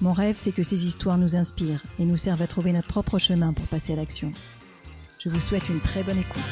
[0.00, 3.18] Mon rêve, c'est que ces histoires nous inspirent et nous servent à trouver notre propre
[3.18, 4.32] chemin pour passer à l'action.
[5.18, 6.42] Je vous souhaite une très bonne écoute.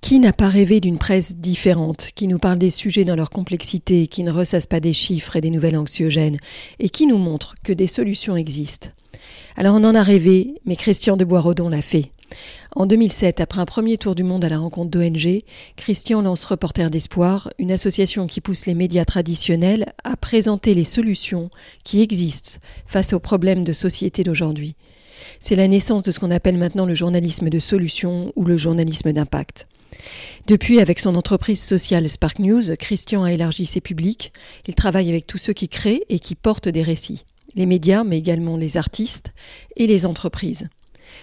[0.00, 4.06] Qui n'a pas rêvé d'une presse différente, qui nous parle des sujets dans leur complexité,
[4.06, 6.38] qui ne ressasse pas des chiffres et des nouvelles anxiogènes,
[6.78, 8.88] et qui nous montre que des solutions existent?
[9.56, 12.10] Alors on en a rêvé, mais Christian de Boisrodon l'a fait.
[12.76, 15.42] En 2007, après un premier tour du monde à la rencontre d'ONG,
[15.76, 21.50] Christian lance Reporter d'Espoir, une association qui pousse les médias traditionnels à présenter les solutions
[21.84, 24.74] qui existent face aux problèmes de société d'aujourd'hui.
[25.40, 29.12] C'est la naissance de ce qu'on appelle maintenant le journalisme de solution ou le journalisme
[29.12, 29.66] d'impact.
[30.46, 34.32] Depuis, avec son entreprise sociale Spark News, Christian a élargi ses publics.
[34.66, 37.24] Il travaille avec tous ceux qui créent et qui portent des récits.
[37.54, 39.32] Les médias, mais également les artistes
[39.76, 40.68] et les entreprises.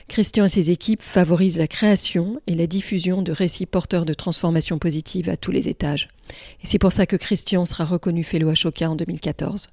[0.07, 4.79] Christian et ses équipes favorisent la création et la diffusion de récits porteurs de transformation
[4.79, 6.07] positive à tous les étages.
[6.63, 9.69] C'est pour ça que Christian sera reconnu Fellow Ashoka en 2014.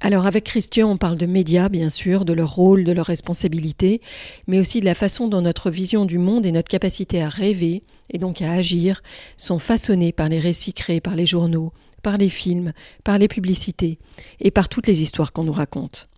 [0.00, 4.00] Alors avec Christian, on parle de médias, bien sûr, de leur rôle, de leur responsabilité,
[4.46, 7.82] mais aussi de la façon dont notre vision du monde et notre capacité à rêver,
[8.10, 9.02] et donc à agir,
[9.36, 13.98] sont façonnés par les récits créés par les journaux, par les films, par les publicités,
[14.40, 16.08] et par toutes les histoires qu'on nous raconte.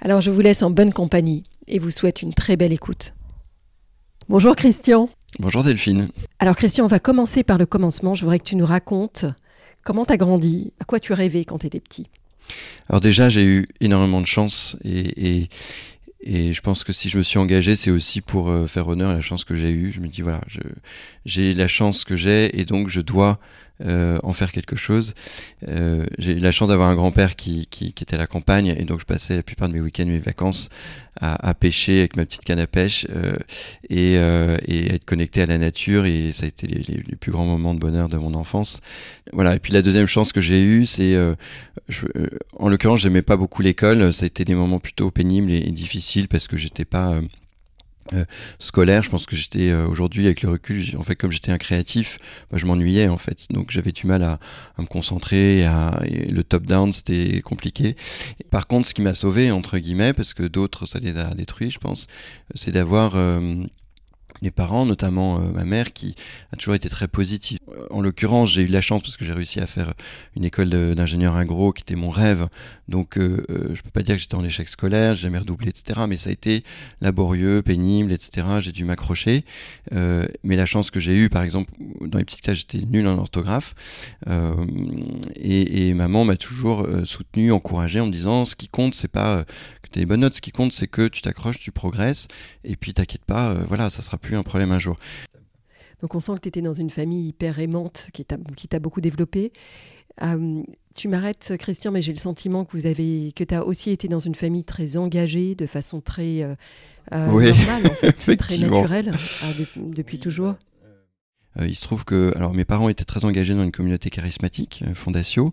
[0.00, 3.14] Alors je vous laisse en bonne compagnie et vous souhaite une très belle écoute.
[4.28, 5.10] Bonjour Christian.
[5.38, 6.08] Bonjour Delphine.
[6.38, 8.14] Alors Christian, on va commencer par le commencement.
[8.14, 9.26] Je voudrais que tu nous racontes
[9.82, 12.08] comment tu as grandi, à quoi tu rêvais quand tu étais petit.
[12.88, 15.48] Alors déjà, j'ai eu énormément de chance et,
[16.20, 19.10] et, je pense que si je me suis engagé, c'est aussi pour euh, faire honneur
[19.10, 19.92] à la chance que j'ai eue.
[19.92, 20.40] Je me dis, voilà,
[21.26, 23.38] j'ai la chance que j'ai et donc je dois
[23.84, 25.14] euh, en faire quelque chose.
[25.68, 28.68] Euh, j'ai eu la chance d'avoir un grand-père qui, qui, qui, était à la campagne
[28.78, 30.70] et donc je passais la plupart de mes week-ends, mes vacances
[31.20, 33.34] à, à pêcher avec ma petite canne à pêche euh,
[33.90, 37.32] et, euh, et, être connecté à la nature et ça a été les, les, plus
[37.32, 38.80] grands moments de bonheur de mon enfance.
[39.32, 39.56] Voilà.
[39.56, 41.34] Et puis la deuxième chance que j'ai eue, c'est, euh,
[42.58, 44.12] en l'occurrence, j'aimais pas beaucoup l'école.
[44.12, 47.20] Ça a été des moments plutôt pénibles et, et difficiles parce que j'étais pas
[48.12, 48.24] euh,
[48.58, 51.58] scolaire, je pense que j'étais euh, aujourd'hui avec le recul, en fait comme j'étais un
[51.58, 52.18] créatif,
[52.50, 54.38] bah, je m'ennuyais en fait, donc j'avais du mal à,
[54.76, 56.00] à me concentrer, à,
[56.30, 57.96] le top down c'était compliqué.
[58.50, 61.70] par contre, ce qui m'a sauvé entre guillemets, parce que d'autres ça les a détruits,
[61.70, 62.06] je pense,
[62.54, 63.64] c'est d'avoir euh,
[64.42, 66.14] les parents, notamment euh, ma mère, qui
[66.52, 67.58] a toujours été très positive.
[67.90, 69.94] En l'occurrence, j'ai eu la chance parce que j'ai réussi à faire
[70.36, 72.46] une école d'ingénieur agro, qui était mon rêve.
[72.88, 75.68] Donc, euh, euh, je peux pas dire que j'étais en échec scolaire, j'ai jamais redoublé,
[75.68, 76.00] etc.
[76.08, 76.64] Mais ça a été
[77.00, 78.46] laborieux, pénible, etc.
[78.60, 79.44] J'ai dû m'accrocher.
[79.92, 83.06] Euh, mais la chance que j'ai eue, par exemple, dans les petites classes, j'étais nul
[83.08, 83.74] en orthographe.
[84.28, 84.54] Euh,
[85.36, 89.08] et, et, maman m'a toujours euh, soutenu, encouragé en me disant, ce qui compte, c'est
[89.08, 89.44] pas
[90.00, 92.28] des bonnes notes, ce qui compte, c'est que tu t'accroches, tu progresses.
[92.64, 94.98] Et puis, t'inquiète pas, voilà, ça sera plus un problème un jour.
[96.00, 99.52] Donc on sent que tu étais dans une famille hyper aimante qui t'a beaucoup développé.
[100.22, 100.62] Euh,
[100.94, 104.06] tu m'arrêtes, Christian, mais j'ai le sentiment que vous avez, que tu as aussi été
[104.06, 106.54] dans une famille très engagée, de façon très euh,
[107.12, 107.46] euh, oui.
[107.48, 110.54] normale, en fait, très naturelle, de, depuis toujours.
[111.60, 114.82] Euh, il se trouve que alors mes parents étaient très engagés dans une communauté charismatique,
[114.86, 115.52] euh, Fondatio,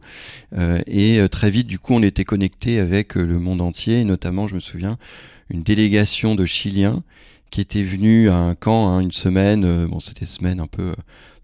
[0.57, 4.47] euh, et très vite du coup on était connectés avec le monde entier, et notamment
[4.47, 4.97] je me souviens
[5.50, 7.03] une délégation de Chiliens
[7.50, 9.85] qui était venu à un camp hein, une semaine.
[9.88, 10.94] Bon, c'était semaine un peu,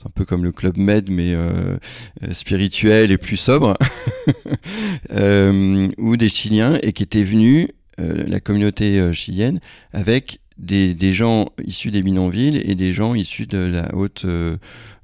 [0.05, 1.77] un peu comme le club Med, mais euh,
[2.31, 3.75] spirituel et plus sobre,
[5.11, 7.67] euh, ou des Chiliens et qui étaient venus
[7.99, 9.59] la communauté chilienne
[9.91, 14.57] avec des, des, gens issus des bidonvilles et des gens issus de la haute euh,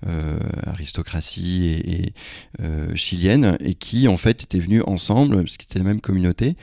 [0.08, 2.14] euh, aristocratie et,
[2.62, 6.56] euh, chilienne et qui en fait étaient venus ensemble parce qu'ils étaient la même communauté.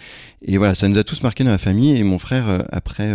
[0.43, 1.97] Et voilà ça nous a tous marqué dans la famille.
[1.97, 3.13] Et mon frère après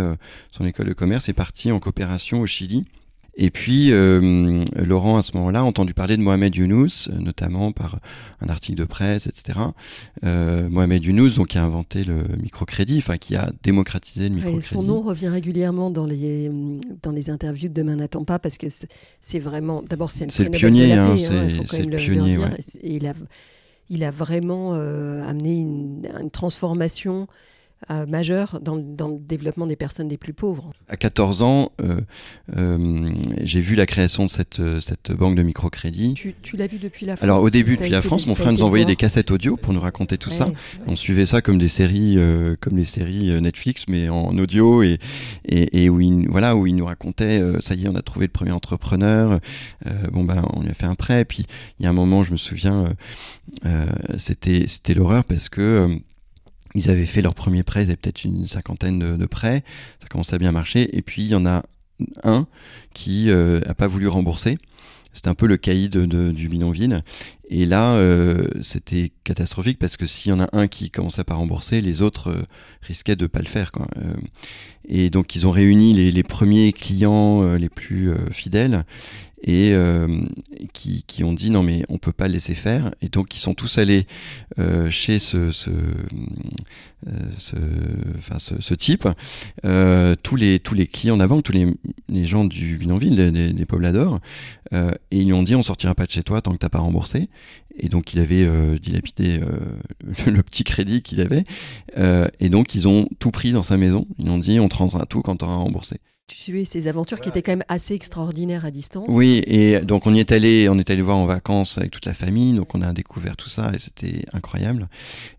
[0.50, 2.84] son école de commerce est parti en coopération au Chili
[3.38, 8.00] et puis, euh, Laurent, à ce moment-là, a entendu parler de Mohamed Younous, notamment par
[8.40, 9.58] un article de presse, etc.
[10.24, 14.64] Euh, Mohamed Younous, donc, qui a inventé le microcrédit, enfin, qui a démocratisé le microcrédit.
[14.64, 16.50] Et son nom revient régulièrement dans les,
[17.02, 18.68] dans les interviews de Demain n'attend pas, parce que
[19.20, 19.82] c'est vraiment.
[19.82, 22.38] D'abord, c'est le pionnier, hein, c'est hein, le pionnier.
[22.82, 23.12] Et il, a,
[23.90, 27.28] il a vraiment euh, amené une, une transformation
[27.90, 30.72] euh, majeur dans, dans, le développement des personnes les plus pauvres.
[30.88, 32.00] À 14 ans, euh,
[32.56, 33.10] euh,
[33.42, 36.14] j'ai vu la création de cette, cette banque de microcrédit.
[36.14, 38.50] Tu, tu l'as vu depuis la France Alors au début, depuis la France, mon frère
[38.50, 40.48] nous envoyait des cassettes audio pour nous raconter tout ça.
[40.86, 42.18] On suivait ça comme des séries,
[42.60, 44.98] comme les séries Netflix, mais en audio et,
[45.44, 48.24] et, et où, il, voilà, où il nous racontait, ça y est, on a trouvé
[48.24, 49.38] le premier entrepreneur,
[50.12, 51.26] bon ben on lui a fait un prêt.
[51.26, 51.44] Puis
[51.78, 52.88] il y a un moment, je me souviens,
[54.16, 56.00] c'était c'était l'horreur parce que
[56.76, 59.64] ils avaient fait leur premier prêt, ils avaient peut-être une cinquantaine de, prêts,
[60.00, 61.62] ça commençait à bien marcher, et puis il y en a
[62.24, 62.46] un
[62.92, 64.58] qui n'a euh, pas voulu rembourser.
[65.12, 67.02] C'était un peu le caïd du bidonville.
[67.48, 71.24] Et là, euh, c'était catastrophique parce que s'il y en a un qui commençait à
[71.24, 72.42] pas rembourser, les autres euh,
[72.82, 73.70] risquaient de pas le faire.
[73.70, 73.86] Quoi.
[74.88, 78.84] et donc, ils ont réuni les, premiers clients les plus fidèles
[79.42, 80.08] et euh,
[80.72, 83.78] qui, ont dit non mais on peut pas laisser faire et donc ils sont tous
[83.78, 84.06] allés
[84.58, 87.56] euh, chez ce, ce, euh, ce,
[88.16, 89.08] enfin, ce, type
[89.64, 95.18] euh, tous les tous les clients d'avant tous les, gens du bidonville des, des, et
[95.18, 97.26] ils lui ont dit on sortira pas de chez toi tant que t'as pas remboursé
[97.78, 98.48] et donc il avait
[98.78, 99.40] dilapidé
[100.26, 101.44] le petit crédit qu'il avait.
[102.40, 104.06] Et donc ils ont tout pris dans sa maison.
[104.18, 107.20] Ils ont dit on te rendra tout quand tu auras remboursé tu es ces aventures
[107.20, 109.06] qui étaient quand même assez extraordinaires à distance.
[109.10, 112.04] Oui, et donc on y est allé, on est allé voir en vacances avec toute
[112.04, 114.88] la famille, donc on a découvert tout ça et c'était incroyable.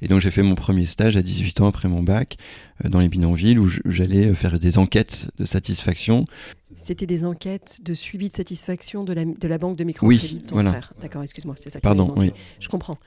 [0.01, 2.37] Et donc j'ai fait mon premier stage à 18 ans après mon bac
[2.85, 6.25] euh, dans les bidonvilles où j'allais faire des enquêtes de satisfaction.
[6.73, 10.41] C'était des enquêtes de suivi de satisfaction de la, de la banque de microcrédit oui,
[10.41, 10.71] de ton voilà.
[10.71, 10.93] frère.
[11.01, 11.81] D'accord, excuse-moi, c'est ça.
[11.81, 12.31] Pardon, oui.
[12.61, 12.97] Je comprends.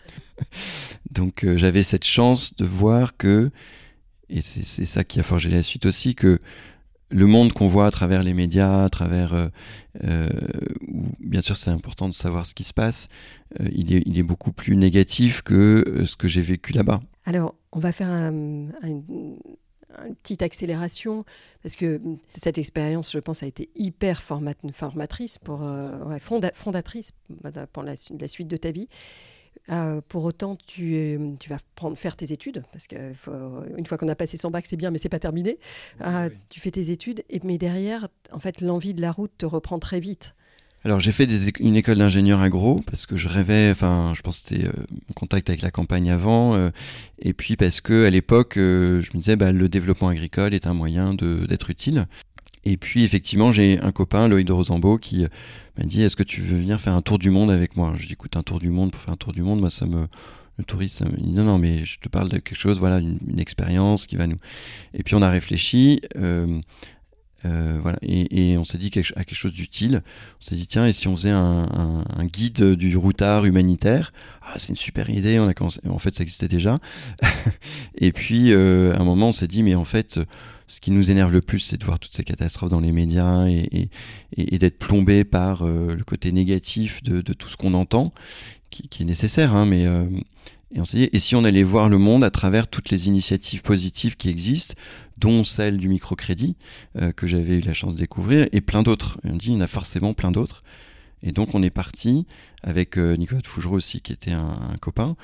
[1.10, 3.50] donc euh, j'avais cette chance de voir que,
[4.28, 6.40] et c'est ça qui a forgé la suite aussi, que
[7.10, 9.48] le monde qu'on voit à travers les médias, à travers, euh,
[10.04, 10.28] euh,
[11.18, 13.08] bien sûr c'est important de savoir ce qui se passe,
[13.60, 17.00] euh, il, est, beaucoup plus négatif que ce que j'ai vécu là-bas.
[17.24, 19.02] Alors, on va faire un, un,
[20.06, 21.24] une petite accélération,
[21.62, 22.00] parce que
[22.32, 25.38] cette expérience, je pense, a été hyper format, formatrice,
[26.20, 27.12] fondatrice
[27.72, 28.88] pour la suite de ta vie.
[29.70, 34.14] Euh, pour autant, tu, tu vas prendre, faire tes études, parce qu'une fois qu'on a
[34.16, 35.58] passé son bac, c'est bien, mais c'est pas terminé.
[36.00, 36.36] Oui, euh, oui.
[36.48, 39.78] Tu fais tes études, et, mais derrière, en fait, l'envie de la route te reprend
[39.78, 40.34] très vite.
[40.82, 44.38] Alors j'ai fait des, une école d'ingénieur agro parce que je rêvais, enfin je pense
[44.38, 44.72] que c'était euh,
[45.10, 46.70] en contact avec la campagne avant, euh,
[47.18, 50.66] et puis parce que à l'époque euh, je me disais bah, le développement agricole est
[50.66, 52.06] un moyen d'être utile.
[52.64, 55.26] Et puis effectivement, j'ai un copain, Loïc de Rosambeau, qui
[55.78, 57.92] m'a dit Est-ce que tu veux venir faire un tour du monde avec moi?
[57.96, 59.86] Je dis Écoute, un tour du monde pour faire un tour du monde, moi ça
[59.86, 60.06] me.
[60.58, 62.98] Le touriste, ça me dit Non, non, mais je te parle de quelque chose, voilà,
[62.98, 64.36] une, une expérience qui va nous.
[64.92, 66.02] Et puis on a réfléchi.
[66.16, 66.60] Euh,
[67.46, 70.02] euh, voilà, et, on s'est dit quelque, à quelque chose d'utile.
[70.40, 74.12] On s'est dit tiens, et si on faisait un, guide du routard humanitaire?
[74.42, 75.38] Ah, c'est une super idée.
[75.38, 76.78] En fait, ça existait déjà.
[77.98, 80.20] et puis, euh, à un moment, on s'est dit mais en fait,
[80.66, 83.46] ce qui nous énerve le plus, c'est de voir toutes ces catastrophes dans les médias
[83.48, 83.88] et,
[84.36, 88.12] d'être plombé par euh, le côté négatif de, tout ce qu'on entend,
[88.70, 89.86] qui, qui, est nécessaire, hein, mais
[90.72, 93.08] et on s'est dit, et si on allait voir le monde à travers toutes les
[93.08, 94.74] initiatives positives qui existent,
[95.18, 96.56] dont celle du microcrédit,
[96.96, 99.18] euh, que j'avais eu la chance de découvrir, et plein d'autres.
[99.24, 100.62] On dit, il y en a forcément plein d'autres.
[101.22, 102.26] Et donc on est parti
[102.62, 105.16] avec euh, Nicolas de Fougereux aussi, qui était un, copain.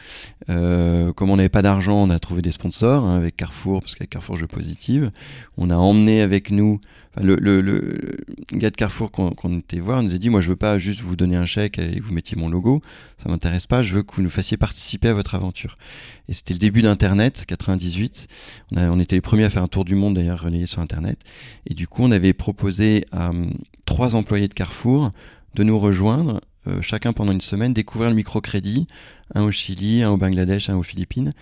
[0.49, 3.95] Euh, comme on n'avait pas d'argent, on a trouvé des sponsors hein, avec Carrefour, parce
[3.95, 5.11] qu'avec Carrefour je positive.
[5.57, 6.81] On a emmené avec nous
[7.23, 8.17] le,
[8.53, 11.01] gars de Carrefour qu'on qu était voir, nous a dit moi je veux pas juste
[11.01, 12.83] vous donner un chèque et vous mettiez mon logo,
[13.17, 13.83] ça m'intéresse pas.
[13.83, 15.77] Je veux que vous nous fassiez participer à votre aventure.
[16.29, 18.29] Et c'était le début d'Internet, 98.
[18.73, 21.19] On, était les premiers à faire un tour du monde d'ailleurs relayé sur Internet.
[21.67, 23.51] Et du coup on avait proposé à um,
[23.87, 25.13] trois employés de Carrefour
[25.57, 28.87] de nous rejoindre, euh, chacun pendant une semaine, découvrir le microcrédit,
[29.35, 31.33] un au Chili, un au Bangladesh, un aux Philippines,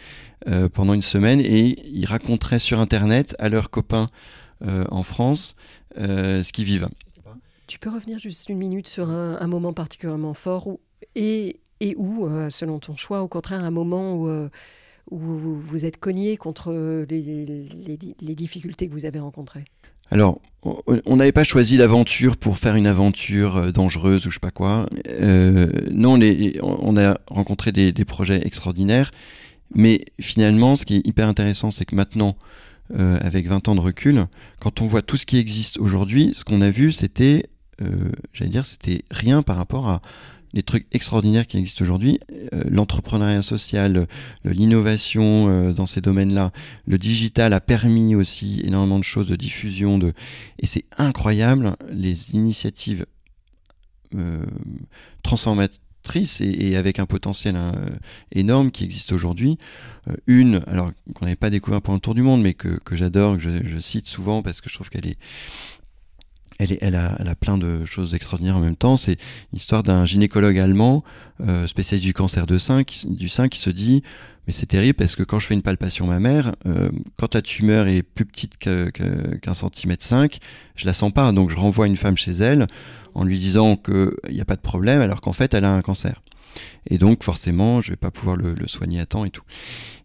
[0.48, 4.06] euh, pendant une semaine, et ils raconteraient sur Internet à leurs copains
[4.66, 5.56] euh, en France
[5.96, 6.88] ce qu'ils vivent.
[7.68, 10.68] Tu peux revenir juste une minute sur un, moment particulièrement fort
[11.14, 14.48] et, et où, selon ton choix, au contraire, un moment où
[15.10, 16.72] où vous êtes cogné contre
[17.08, 17.44] les,
[18.20, 19.64] les, difficultés que vous avez rencontrées?
[20.10, 20.40] Alors,
[21.06, 24.50] on n'avait pas choisi l'aventure pour faire une aventure euh, dangereuse ou je sais pas
[24.50, 24.86] quoi.
[25.08, 26.18] Euh, non,
[26.62, 29.10] on a rencontré des, projets extraordinaires,
[29.74, 32.36] mais finalement, ce qui est hyper intéressant, c'est que maintenant,
[32.98, 34.26] euh, avec 20 ans de recul,
[34.60, 37.46] quand on voit tout ce qui existe aujourd'hui, ce qu'on a vu, c'était,
[38.32, 40.00] j'allais dire, c'était rien par rapport à
[40.54, 44.06] les trucs extraordinaires qui existent aujourd'hui, euh, l'entrepreneuriat social,
[44.44, 46.52] l'innovation euh, dans ces domaines-là,
[46.86, 50.12] le digital a permis aussi énormément de choses de diffusion de
[50.60, 53.04] et c'est incroyable les initiatives
[54.14, 54.46] euh,
[55.24, 57.72] transformatrices et, avec un potentiel hein,
[58.30, 59.58] énorme qui existe aujourd'hui.
[60.26, 63.42] une, alors qu'on n'avait pas découvert pendant le tour du monde, mais que, j'adore, que
[63.42, 65.18] je, cite souvent parce que je trouve qu'elle est
[66.58, 68.96] elle, est, elle, a, elle, a, plein de choses extraordinaires en même temps.
[68.96, 69.16] C'est
[69.52, 71.04] l'histoire d'un gynécologue allemand,
[71.46, 74.02] euh, spécialiste du cancer de sein, du sein, qui se dit
[74.46, 77.86] mais c'est terrible parce que quand je fais une palpation mammaire, euh, quand la tumeur
[77.86, 80.38] est plus petite qu'un centimètre cinq,
[80.76, 81.32] je la sens pas.
[81.32, 82.66] Donc je renvoie une femme chez elle
[83.14, 85.80] en lui disant qu'il n'y a pas de problème alors qu'en fait elle a un
[85.80, 86.22] cancer.
[86.88, 89.44] Et donc forcément, je vais pas pouvoir le, soigner à temps et tout.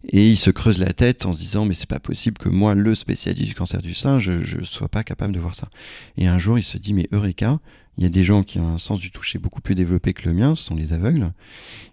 [0.08, 2.74] Et il se creuse la tête en se disant mais c'est pas possible que moi,
[2.74, 5.68] le spécialiste du cancer du sein, je ne sois pas capable de voir ça.
[6.16, 7.58] Et un jour, il se dit mais Eureka,
[7.98, 10.26] il y a des gens qui ont un sens du toucher beaucoup plus développé que
[10.28, 11.32] le mien, ce sont les aveugles.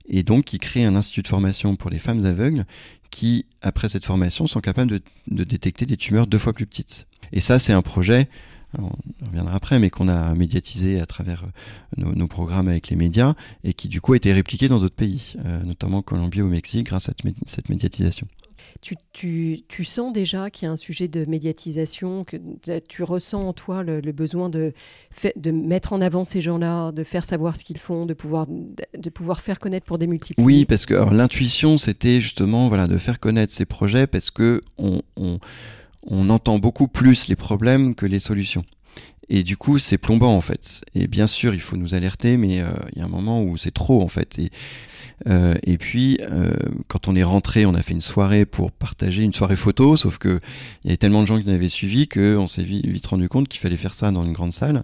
[0.08, 2.66] Et donc, il crée un institut de formation pour les femmes aveugles
[3.10, 7.08] qui, après cette formation, sont capables de détecter des tumeurs deux fois plus petites.
[7.34, 8.30] Et ça, c'est un projet
[8.78, 11.44] on reviendra après, mais qu'on a médiatisé à travers
[11.98, 14.96] euh, nos, programmes avec les médias et qui du coup a été répliqué dans d'autres
[14.96, 17.14] pays, euh, notamment Colombie ou Mexique, grâce à
[17.48, 18.28] cette médiatisation.
[18.82, 22.38] Tu, sens déjà qu'il y a un sujet de médiatisation, que
[22.88, 24.74] tu ressens en toi le, besoin de,
[25.36, 29.10] de mettre en avant ces gens-là, de faire savoir ce qu'ils font, de pouvoir, de
[29.10, 30.42] pouvoir faire connaître pour des multiples.
[30.42, 35.02] Oui, parce que l'intuition, c'était justement voilà, de faire connaître ces projets parce que on
[35.16, 35.40] on
[36.30, 38.64] entend beaucoup plus les problèmes que les solutions.
[39.30, 40.82] Et du coup, c'est plombant en fait.
[40.96, 43.58] Et bien sûr, il faut nous alerter, mais euh, il y a un moment où
[43.58, 44.40] c'est trop en fait.
[44.40, 44.50] Et,
[45.28, 46.52] euh, puis, euh,
[46.88, 50.18] quand on est rentré, on a fait une soirée pour partager une soirée photo, sauf
[50.18, 50.40] que
[50.84, 53.48] il y avait tellement de gens qui nous avaient suivis qu'on s'est vite rendu compte
[53.50, 54.84] qu'il fallait faire ça dans une grande salle.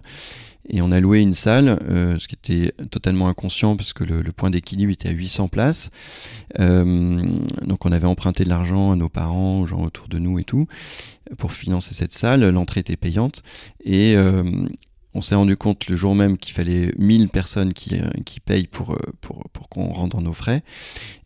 [0.68, 4.22] Et on a loué une salle, euh, ce qui était totalement inconscient parce que le,
[4.32, 5.90] point d'équilibre était à 800 places.
[6.58, 7.22] Euh,
[7.66, 10.44] donc on avait emprunté de l'argent à nos parents, aux gens autour de nous et
[10.44, 10.66] tout,
[11.36, 12.48] pour financer cette salle.
[12.48, 13.42] L'entrée était payante.
[13.84, 14.42] Et euh,
[15.14, 18.66] on s'est rendu compte le jour même qu'il fallait 1000 personnes qui, euh, qui payent
[18.66, 20.62] pour, euh, pour, pour qu'on rentre dans nos frais.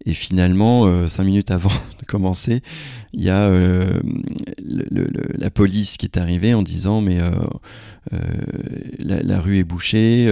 [0.04, 2.62] Et finalement, euh, cinq minutes avant de commencer,
[3.14, 3.50] il y a
[5.38, 7.18] la police qui est arrivée en disant mais
[8.98, 10.26] la, rue est bouchée,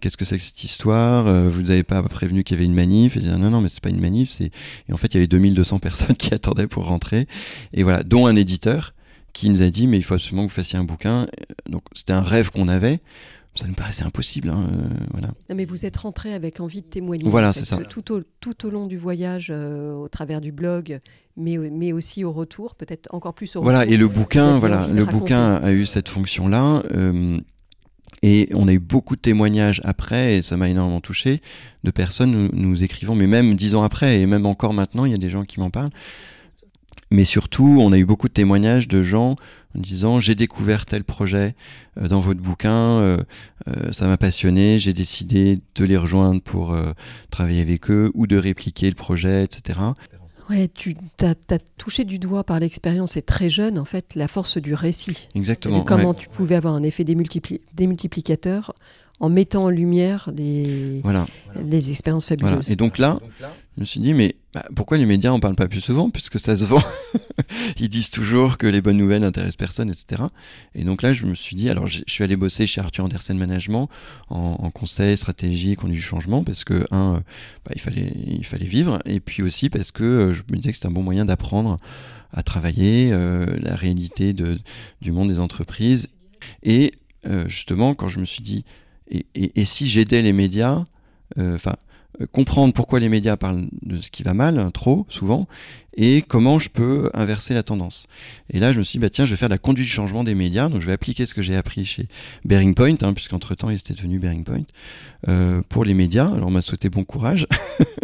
[0.00, 3.16] qu'est-ce que c'est que cette histoire Vous n'avez pas prévenu qu'il y avait une manif?
[3.16, 4.30] Et dit, Non, non, mais c'est pas une manif.
[4.30, 4.50] C'est...
[4.88, 7.26] Et en fait, il y avait 2200 personnes qui attendaient pour rentrer.
[7.72, 8.92] Et voilà, dont un éditeur
[9.36, 11.26] qui nous a dit mais il faut absolument que vous fassiez un bouquin.
[11.68, 13.00] Donc c'était un rêve qu'on avait.
[13.54, 14.50] Ça nous paraissait impossible.
[14.50, 15.28] Hein, euh, voilà.
[15.54, 17.28] mais vous êtes rentré avec envie de témoigner.
[17.28, 17.78] Voilà, c'est ça.
[17.78, 21.00] Tout au, tout au long du voyage, euh, au travers du blog,
[21.38, 23.88] mais, mais aussi au retour, peut-être encore plus au voilà, retour.
[23.88, 26.82] Voilà, et le bouquin, voilà, le bouquin a eu cette fonction-là.
[26.94, 27.38] Euh,
[28.22, 31.40] et on a eu beaucoup de témoignages après, et ça m'a énormément touché,
[31.82, 35.12] de personnes nous, nous écrivant, mais même dix ans après, et même encore maintenant, il
[35.12, 35.90] y a des gens qui m'en parlent,
[37.10, 39.36] mais surtout, on a eu beaucoup de témoignages de gens
[39.76, 41.54] en disant j'ai découvert tel projet
[41.98, 43.18] euh, dans votre bouquin, euh,
[43.68, 46.76] euh, ça m'a passionné, j'ai décidé de les rejoindre pour
[47.30, 49.78] travailler avec eux ou de répliquer le projet, etc.
[50.48, 51.34] Ouais, tu as,
[51.76, 55.28] touché du doigt par l'expérience et très jeune, en fait, la force du récit.
[55.34, 55.82] Exactement.
[55.82, 58.72] Et comment tu pouvais avoir un effet démultiplicateur
[59.18, 61.26] en mettant en lumière des, voilà.
[61.60, 62.70] des expériences fabuleuses.
[62.70, 63.18] Et donc là,
[63.76, 66.40] je me suis dit, mais bah, pourquoi les médias en parlent pas plus souvent puisque
[66.40, 66.82] ça se vend?
[67.78, 70.22] Ils disent toujours que les bonnes nouvelles n'intéressent personne, etc.
[70.74, 73.36] Et donc là, je me suis dit, alors je suis allé bosser chez Arthur Andersen
[73.36, 73.90] Management
[74.30, 77.22] en, conseil, stratégie, conduite du changement parce que un,
[77.64, 80.70] bah, il fallait, il fallait vivre, et puis aussi parce que euh, je me disais
[80.70, 81.78] que c'était un bon moyen d'apprendre
[82.32, 84.58] à travailler euh, la réalité de,
[85.02, 86.08] du monde des entreprises.
[86.62, 86.92] Et
[87.26, 88.64] euh, justement, quand je me suis dit,
[89.10, 90.84] et, si j'aidais les médias,
[91.38, 91.85] enfin euh,
[92.32, 95.46] comprendre pourquoi les médias parlent de ce qui va mal, hein, trop souvent,
[95.96, 98.06] et comment je peux inverser la tendance.
[98.50, 100.24] Et là, je me suis dit, bah, tiens, je vais faire la conduite du changement
[100.24, 102.06] des médias, donc je vais appliquer ce que j'ai appris chez
[102.44, 104.64] Bearing Point, hein, puisqu'entre-temps, il était devenu Bearing Point,
[105.28, 106.30] euh, pour les médias.
[106.32, 107.46] Alors, on m'a souhaité bon courage,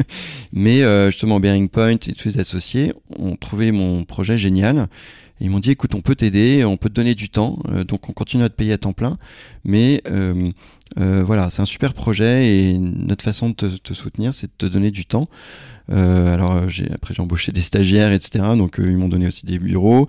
[0.53, 4.89] mais euh, justement, Bearing Point et tous les associés ont trouvé mon projet génial,
[5.43, 8.09] ils m'ont dit, écoute, on peut t'aider, on peut te donner du temps, euh, donc
[8.09, 9.19] on continue à te payer à temps plein,
[9.65, 10.51] mais euh,
[11.01, 14.67] euh, voilà, c'est un super projet et notre façon de te, soutenir, c'est de te
[14.67, 15.29] donner du temps.
[15.89, 18.45] alors j'ai après j'ai embauché des stagiaires, etc.
[18.57, 20.07] Donc ils m'ont donné aussi des bureaux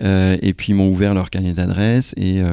[0.00, 2.44] et puis ils m'ont ouvert leur carnet d'adresse et, et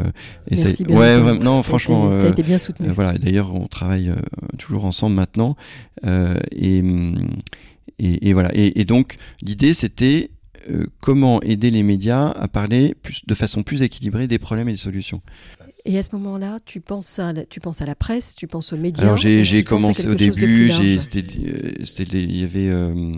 [0.51, 2.87] Merci ouais non franchement t'as été bien soutenu.
[2.89, 4.11] voilà d'ailleurs on travaille
[4.57, 5.55] toujours ensemble maintenant
[6.03, 6.83] et,
[7.99, 10.31] et, et voilà et, et donc l'idée c'était
[10.99, 14.77] comment aider les médias à parler plus, de façon plus équilibrée des problèmes et des
[14.77, 15.21] solutions.
[15.85, 18.77] Et à ce moment-là, tu penses à, tu penses à la presse, tu penses aux
[18.77, 19.03] médias.
[19.03, 23.15] Alors j'ai commencé au début, il y avait euh,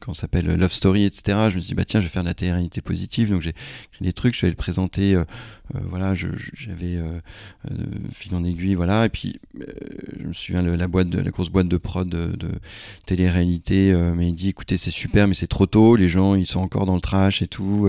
[0.00, 1.48] comment s'appelle Love Story, etc.
[1.50, 3.50] Je me suis dit bah tiens, je vais faire de la télé-réalité positive, donc j'ai
[3.50, 5.14] écrit des trucs, je vais le présenter.
[5.14, 5.24] Euh,
[5.74, 7.18] euh, voilà, j'avais euh,
[8.12, 9.40] fil en aiguille, voilà, et puis
[10.18, 12.48] je me souviens la boîte, de, la grosse boîte de prod de, de
[13.06, 16.84] télé-réalité, il dit écoutez c'est super, mais c'est trop tôt, les gens ils sont encore
[16.84, 17.88] dans le trash et tout.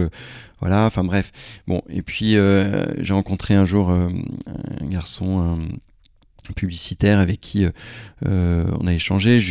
[0.63, 1.34] Voilà, enfin bref.
[1.67, 4.08] Bon, et puis euh, j'ai rencontré un jour euh,
[4.79, 5.60] un garçon
[6.50, 7.65] un publicitaire avec qui
[8.25, 9.41] euh, on a échangé,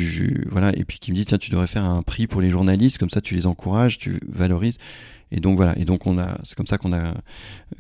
[0.51, 2.97] voilà, et puis qui me dit tiens tu devrais faire un prix pour les journalistes,
[2.97, 4.79] comme ça tu les encourages, tu valorises.
[5.35, 7.15] Et donc voilà, et donc on a, c'est comme ça qu'on a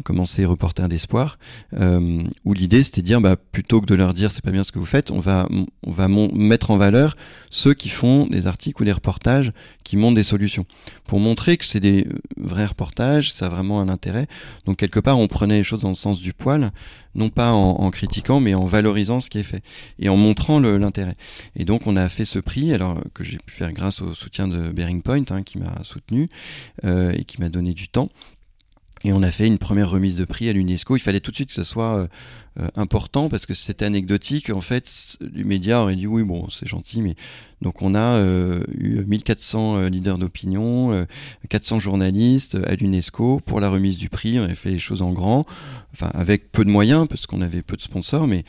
[0.05, 1.39] commencé Reporter d'espoir,
[1.79, 4.65] euh, où l'idée c'était de dire, bah, plutôt que de leur dire c'est pas bien
[4.65, 5.47] ce que vous faites, on va,
[5.87, 7.15] on va mettre en valeur
[7.51, 9.53] ceux qui font des articles ou des reportages
[9.85, 10.65] qui montrent des solutions,
[11.07, 14.27] pour montrer que c'est des vrais reportages, ça a vraiment un intérêt.
[14.65, 16.73] Donc quelque part, on prenait les choses dans le sens du poil,
[17.14, 19.62] non pas en, critiquant, mais en valorisant ce qui est fait
[19.99, 21.14] et en montrant l'intérêt.
[21.57, 24.49] Et donc on a fait ce prix, alors que j'ai pu faire grâce au soutien
[24.49, 26.28] de Bearing Point, hein, qui m'a soutenu
[26.85, 28.09] euh, et qui m'a donné du temps.
[29.05, 30.97] Et on a fait une première remise de prix à l'UNESCO.
[30.97, 32.07] Il fallait tout de suite que ce soit euh,
[32.61, 34.51] euh, important parce que c'était anecdotique.
[34.51, 37.15] En fait, les médias auraient dit oui, bon, c'est gentil, mais
[37.63, 41.07] donc on a euh, eu 1400 euh, leaders d'opinion,
[41.49, 44.39] 400 journalistes à l'UNESCO pour la remise du prix.
[44.39, 45.47] On a fait les choses en grand,
[45.95, 48.45] enfin avec peu de moyens parce qu'on avait peu de sponsors, mais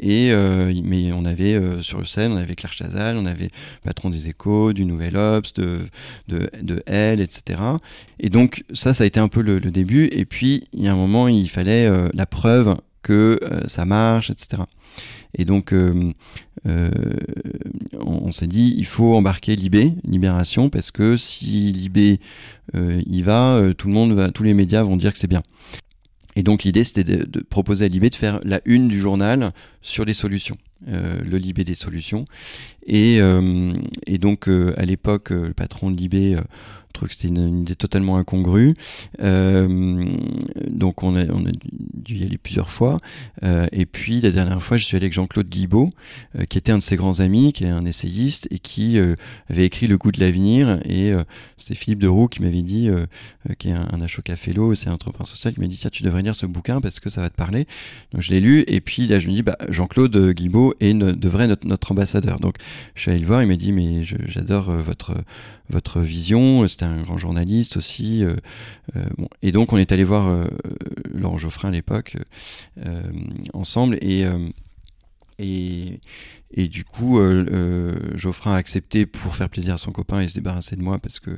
[0.00, 0.34] et
[0.82, 3.50] mais on avait sur le scène, on avait Claire Chazal, on avait
[3.84, 5.78] patron des Échos, du Nouvel Obs, de
[6.26, 7.60] de, de Elle, etc.
[8.18, 10.08] Et donc ça, ça a été un peu le, début.
[10.12, 14.30] Et puis il y a un moment, il fallait la preuve que euh, ça marche,
[14.30, 14.62] etc.
[15.34, 16.12] Et donc, euh,
[16.66, 16.90] euh,
[18.00, 22.20] on, s'est dit, il faut embarquer Libé, Libération, parce que si Libé
[22.74, 25.42] y va, tout le monde va, tous les médias vont dire que c'est bien.
[26.34, 29.52] Et donc l'idée c'était de, proposer à Libé de faire la une du journal
[29.82, 32.24] sur les solutions, le Libé des solutions.
[32.86, 33.20] Et,
[34.06, 36.36] et donc à l'époque, le patron de Libé
[36.92, 38.74] trouve que c'était une, idée totalement incongrue.
[39.22, 40.04] Euh,
[40.68, 42.98] donc on a, dû y aller plusieurs fois.
[43.42, 45.90] Euh, et puis la dernière fois, je suis allé avec Jean-Claude Guibaud,
[46.38, 48.98] euh, qui était un de ses grands amis, qui est un essayiste et qui
[49.50, 50.80] avait écrit Le goût de l'avenir.
[50.84, 51.12] Et
[51.56, 52.88] c'est Philippe de Roux qui m'avait dit,
[53.58, 56.02] qui est un, un Ashoka Fellow, c'est un entrepreneur social, qui m'a dit tiens, tu
[56.02, 57.66] devrais lire ce bouquin parce que ça va te parler.
[58.12, 58.64] Donc je l'ai lu.
[58.66, 62.38] Et puis là, je me dis bah, Jean-Claude Guibaud est devrait notre, notre ambassadeur.
[62.40, 62.56] Donc
[62.94, 63.42] je suis allé le voir.
[63.42, 65.14] Il m'a dit mais j'adore votre
[65.70, 68.24] votre vision un grand journaliste aussi.
[68.24, 68.34] Euh,
[68.96, 69.04] euh,
[69.42, 70.46] et donc on est allé voir euh,
[71.12, 72.16] Laurent Geoffrin à l'époque
[73.52, 74.24] ensemble et
[76.54, 80.28] et, du coup, euh, euh, Geoffrin a accepté pour faire plaisir à son copain et
[80.28, 81.30] se débarrasser de moi parce que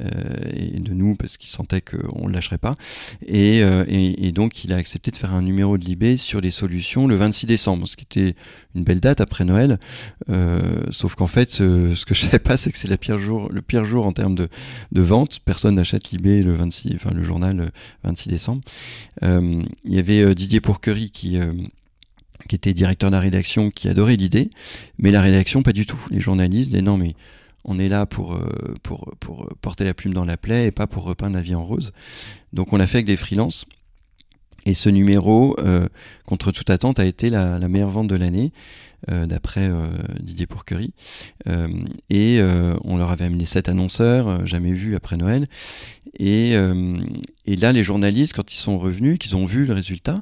[0.00, 0.08] euh,
[0.54, 2.76] et de nous parce qu'il sentait qu'on ne lâcherait pas.
[3.26, 3.62] Et,
[4.32, 7.46] donc, il a accepté de faire un numéro de Libé sur les solutions le 26
[7.46, 8.34] décembre, ce qui était
[8.74, 9.78] une belle date après Noël.
[10.90, 13.62] Sauf qu'en fait, ce, que je savais pas, c'est que c'est le pire jour, le
[13.62, 14.48] pire jour en termes de,
[14.92, 15.40] de vente.
[15.44, 17.68] Personne n'achète Libé le 26, enfin le journal le
[18.04, 18.62] 26 décembre.
[19.22, 21.38] il y avait Didier Pourquerie qui
[22.48, 24.50] qui était directeur de la rédaction, qui adorait l'idée,
[24.98, 25.98] mais la rédaction, pas du tout.
[26.10, 27.14] Les journalistes disaient non, mais
[27.64, 31.04] on est là pour, euh, pour porter la plume dans la plaie et pas pour
[31.04, 31.92] repeindre la vie en rose.
[32.52, 33.66] Donc on l'a fait avec des freelances.
[34.66, 35.86] Et ce numéro, euh,
[36.24, 38.52] contre toute attente, a été la, meilleure vente de l'année,
[39.10, 39.70] euh, d'après
[40.20, 40.94] Didier Pourquerie.
[42.08, 42.40] et
[42.84, 45.46] on leur avait amené sept annonceurs, jamais vus après Noël.
[46.18, 46.54] Et,
[47.44, 50.20] et là, les journalistes, quand ils sont revenus, qu'ils ont vu le résultat,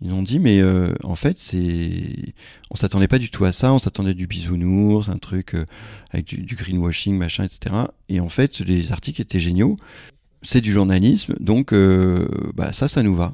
[0.00, 2.34] ils ont dit, mais euh, en fait, c'est,
[2.70, 3.72] on s'attendait pas du tout à ça.
[3.72, 5.64] On s'attendait du bisounours, un truc euh,
[6.10, 7.74] avec du, greenwashing, machin, etc.
[8.08, 9.76] Et en fait, les articles étaient géniaux.
[10.42, 13.32] C'est du journalisme, donc euh, bah, ça, ça nous va.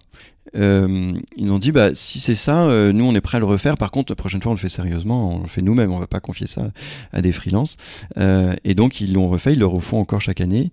[0.54, 3.76] ils ont dit, bah si c'est ça, nous on est prêt à le refaire.
[3.76, 5.92] Par contre, la prochaine fois, on le fait sérieusement, on le fait nous-mêmes.
[5.92, 6.70] On va pas confier ça
[7.12, 7.76] à des freelances.
[8.16, 10.72] et donc ils l'ont refait, ils le refont encore chaque année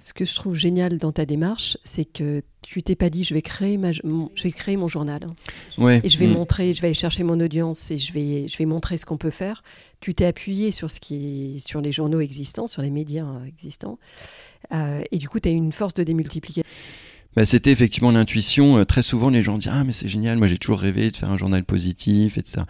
[0.00, 3.34] ce que je trouve génial dans ta démarche, c'est que tu t'es pas dit je
[3.34, 5.26] vais créer mon, je vais créer mon journal
[5.78, 6.00] ouais.
[6.02, 6.32] et je vais mm.
[6.32, 9.18] montrer, je vais aller chercher mon audience et je vais je vais montrer ce qu'on
[9.18, 9.62] peut faire.
[10.00, 13.98] Tu t'es appuyé sur ce qui est, sur les journaux existants, sur les médias existants
[14.72, 16.64] euh, et du coup tu as une force de démultiplication.
[17.36, 18.78] Bah, c'était effectivement l'intuition.
[18.78, 21.16] Euh, très souvent, les gens disent Ah, mais c'est génial, moi j'ai toujours rêvé de
[21.16, 22.62] faire un journal positif, etc.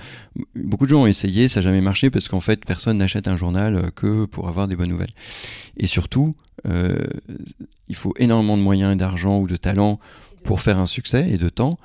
[0.55, 3.37] Beaucoup de gens ont essayé, ça n'a jamais marché parce qu'en fait, personne n'achète un
[3.37, 5.15] journal euh, que pour avoir des bonnes nouvelles.
[5.77, 6.37] Et surtout,
[6.69, 6.99] euh,
[7.89, 9.99] il faut énormément de moyens et d'argent ou de talent
[10.43, 11.77] pour faire un succès et de temps.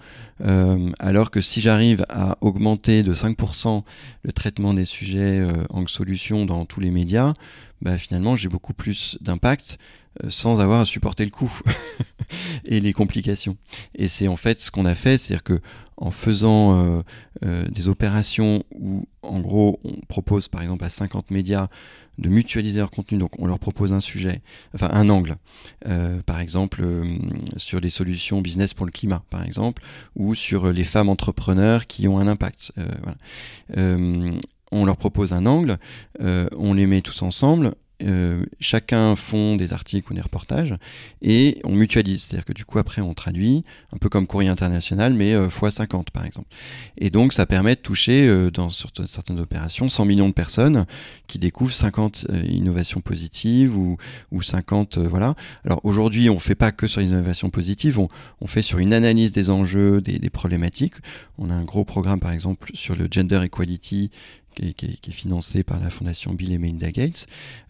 [0.42, 3.84] Euh, alors que si j'arrive à augmenter de 5%
[4.24, 7.34] le traitement des sujets euh, en solution dans tous les médias,
[7.82, 9.78] bah, finalement j'ai beaucoup plus d'impact
[10.24, 11.62] euh, sans avoir à supporter le coût
[12.66, 13.56] et les complications.
[13.96, 15.62] Et c'est en fait ce qu'on a fait, c'est-à-dire que
[15.98, 17.02] en faisant
[17.42, 21.70] des opérations où en gros on propose par exemple à 50 médias
[22.18, 23.18] de mutualiser leur contenu.
[23.18, 24.42] Donc on leur propose un sujet,
[24.74, 25.36] enfin un angle,
[25.88, 27.18] euh, par exemple euh,
[27.58, 29.84] sur les solutions business pour le climat, par exemple,
[30.16, 32.72] ou sur les femmes entrepreneurs qui ont un impact.
[33.78, 34.30] Euh,
[34.72, 35.78] on leur propose un angle,
[36.20, 40.76] on les met tous ensemble, euh, chacun font des articles ou des reportages
[41.22, 42.24] et on mutualise.
[42.24, 45.76] C'est-à-dire que du coup, après, on traduit, un peu comme Courrier International, mais euh, x
[45.76, 46.48] 50 par exemple.
[46.98, 50.86] Et donc, ça permet de toucher, euh, dans certaines opérations, 100 millions de personnes
[51.28, 53.98] qui découvrent 50 innovations positives ou,
[54.32, 54.98] ou 50.
[54.98, 55.36] voilà.
[55.64, 58.10] Alors aujourd'hui, on ne fait pas que sur les innovations positives, on,
[58.42, 60.96] on fait sur une analyse des enjeux, des, des problématiques.
[61.38, 64.12] On a un gros programme, par exemple, sur le gender equality
[64.56, 67.28] qui est, financé par la fondation Bill et Melinda Gates,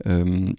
[0.08, 0.52] euh,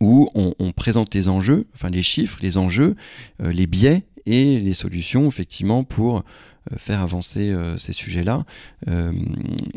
[0.00, 2.96] où on, présente les enjeux, enfin les chiffres, les enjeux,
[3.42, 8.44] euh, les biais et les solutions effectivement pour euh, faire avancer ces sujets-là.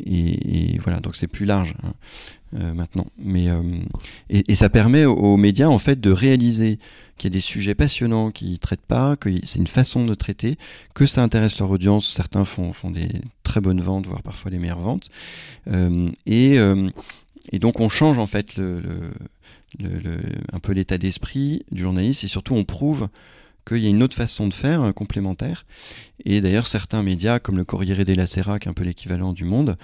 [0.06, 3.06] Et, voilà, donc c'est plus large hein, maintenant.
[3.20, 3.48] Mais
[4.30, 6.80] et, ça permet aux, médias en fait de réaliser
[7.18, 10.16] qu'il y a des sujets passionnants qu'ils ne traitent pas, que c'est une façon de
[10.16, 10.58] traiter,
[10.94, 12.12] que ça intéresse leur audience.
[12.12, 13.10] Certains font, font des
[13.58, 15.10] très bonnes ventes, voire parfois les meilleures ventes.
[15.72, 16.90] Euh, et, euh,
[17.52, 18.84] et, donc on change en fait le,
[19.80, 20.20] le,
[20.54, 23.08] un peu l'état d'esprit du journaliste et surtout on prouve
[23.68, 25.66] qu'il y a une autre façon de faire, euh, complémentaire.
[26.24, 29.44] Et d'ailleurs, certains médias, comme le Corriere della Sera, qui est un peu l'équivalent du
[29.44, 29.76] Monde,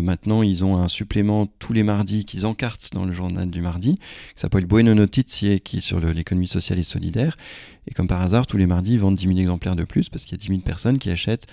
[0.00, 3.98] maintenant, ils ont un supplément tous les mardis qu'ils encartent dans le journal du mardi,
[3.98, 7.36] qui s'appelle Bueno Notizie, qui est sur l'économie sociale et solidaire.
[7.86, 10.24] Et comme par hasard, tous les mardis, ils vendent 10 000 exemplaires de plus, parce
[10.24, 11.48] qu'il y a 10 000 personnes qui achètent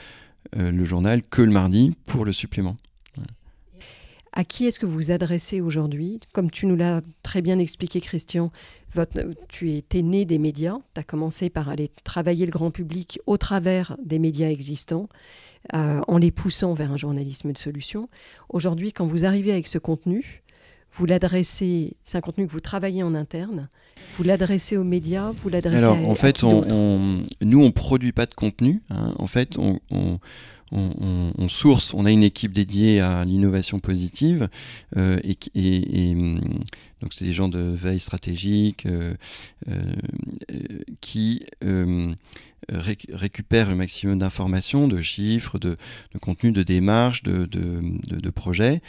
[0.53, 2.77] le journal que le mardi pour le supplément.
[4.37, 6.19] À qui est-ce que vous vous adressez aujourd'hui?
[6.33, 8.51] Comme tu nous l'as très bien expliqué, Christian,
[9.47, 13.37] tu étais né des médias, tu as commencé par aller travailler le grand public au
[13.37, 15.07] travers des médias existants,
[15.73, 18.09] euh, en les poussant vers un journalisme de solution.
[18.49, 20.43] Aujourd'hui, quand vous arrivez avec ce contenu,
[20.95, 23.67] vous l'adressez, c'est un contenu que vous travaillez en interne,
[24.17, 28.33] vous l'adressez aux médias, vous l'adressez Alors, en fait, on, nous, on produit pas de
[28.33, 28.81] contenu.
[28.89, 29.13] Hein.
[29.19, 30.19] En fait, on, on,
[31.55, 34.49] source, on a une équipe dédiée à l'innovation positive
[34.97, 36.41] euh, et, hum,
[37.01, 39.13] donc c'est des gens de veille stratégique euh,
[39.69, 39.93] euh,
[41.01, 41.45] qui
[43.11, 45.77] récupèrent le maximum d'informations, de chiffres, de,
[46.21, 48.81] contenus, de démarches, de, projets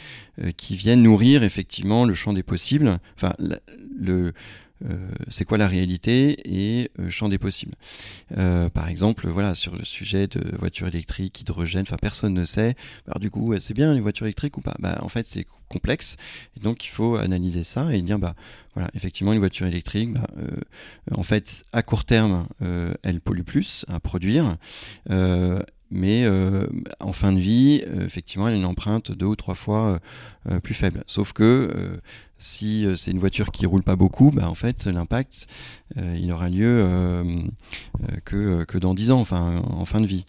[0.57, 2.99] qui viennent nourrir effectivement le champ des possibles.
[3.17, 3.35] Enfin,
[5.29, 7.75] c'est quoi la réalité et euh, champ des possibles.
[8.37, 12.75] Euh, par exemple, voilà, sur le sujet de voitures électriques, hydrogène, personne ne sait.
[13.21, 14.75] Du coup, c'est bien les voitures électriques ou pas?
[14.79, 16.17] Bah, En fait, c'est complexe
[16.63, 18.35] donc il faut analyser ça et dire bah
[18.75, 20.27] voilà, effectivement, une voiture électrique, bah,
[21.17, 22.47] en fait, à court terme,
[23.03, 24.57] elle pollue plus à produire
[25.91, 26.67] mais euh,
[27.01, 30.01] en fin de vie, euh, effectivement, elle a une empreinte deux ou trois fois
[30.51, 31.05] euh, plus faible.
[31.07, 32.01] Sauf que
[32.39, 35.47] si c'est une voiture qui roule pas beaucoup, bah, en fait, l'impact,
[35.97, 36.85] il aura lieu
[38.25, 40.25] que, que dans dix ans, enfin, en fin de vie.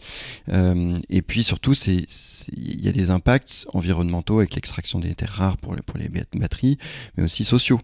[1.10, 5.74] et puis surtout, il y a des impacts environnementaux avec l'extraction des terres rares pour,
[5.86, 6.78] pour les batteries,
[7.16, 7.80] mais aussi sociaux,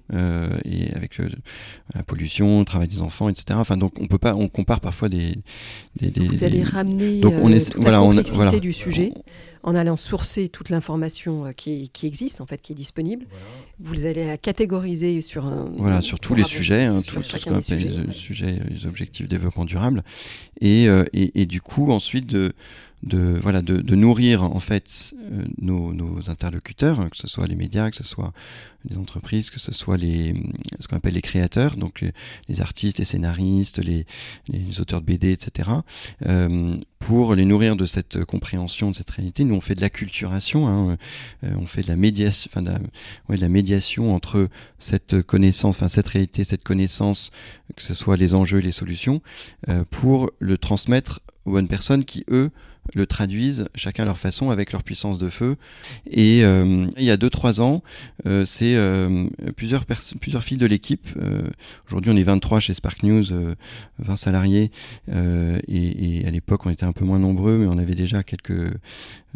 [0.65, 1.19] et avec
[1.95, 3.59] la pollution, le travail des enfants, etc.
[3.59, 5.35] Enfin, donc on peut pas, on compare parfois des...
[6.01, 7.21] des, Vous allez ramener...
[7.21, 9.13] Donc on est la complexité du sujet
[9.65, 13.27] en allant sourcer toute l'information euh, qui, existe, en fait, qui est disponible.
[13.81, 17.55] Vous allez la catégoriser sur un, voilà, sur tous les sujets, hein, tout, ce qu'on
[17.55, 20.05] appelle les, sujets, les objectifs de développement durable,
[20.61, 22.53] et, euh, et, et, du coup ensuite de
[23.05, 27.47] de voilà de, de, nourrir en fait euh, nos, nos, interlocuteurs, hein, que ce soit
[27.47, 28.33] les médias, que ce soit
[28.89, 30.35] les entreprises, que ce soit les
[30.81, 32.05] ce qu'on appelle les créateurs, donc
[32.49, 34.07] les, artistes, les scénaristes, les,
[34.49, 35.71] les, auteurs de BD, etc.
[36.27, 40.67] Euh, pour les nourrir de cette compréhension de cette réalité, nous on fait de l'acculturation,
[40.67, 40.97] hein,
[41.45, 46.09] euh, on fait de la médiation, enfin de la, médiation entre cette connaissance, enfin cette
[46.09, 47.33] réalité, cette connaissance,
[47.77, 49.21] que ce soit les enjeux, les solutions,
[49.69, 52.51] euh, pour le transmettre aux bonnes personnes qui eux
[52.95, 55.57] le traduisent chacun à leur façon avec leur puissance de feu.
[56.11, 57.83] Et euh, il y a 2-3 ans,
[58.27, 59.85] euh, c'est euh, plusieurs,
[60.21, 61.09] plusieurs filles de l'équipe.
[61.89, 63.25] Aujourd'hui, on est 23 chez Spark News,
[63.99, 64.71] 20 salariés.
[65.09, 68.51] Et, et, à l'époque, on était un peu moins nombreux, mais on avait déjà quelques,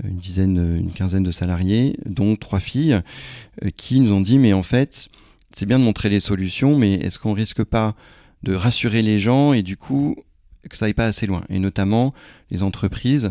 [0.04, 3.00] une dizaine, une quinzaine de salariés, dont trois filles,
[3.76, 5.08] qui nous ont dit, mais en fait,
[5.52, 7.94] c'est bien de montrer les solutions, mais est-ce qu'on risque pas
[8.42, 10.16] de rassurer les gens et du coup
[10.68, 11.42] que ça aille pas assez loin.
[11.48, 12.14] Et notamment
[12.50, 13.30] les entreprises.